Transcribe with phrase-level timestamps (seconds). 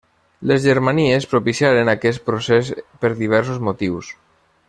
[0.51, 4.13] Les germanies propiciaren aquest procés per diversos motius.